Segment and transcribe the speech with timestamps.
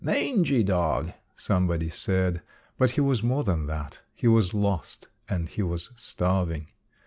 [0.03, 2.41] "Mangy dog," somebody said,
[2.75, 4.01] but he was more than that.
[4.15, 6.69] He was lost and he was starving.